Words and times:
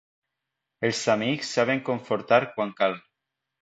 Els 0.89 1.03
amics 1.15 1.53
saben 1.59 1.85
confortar 1.93 2.43
quan 2.57 2.77
cal. 2.85 3.03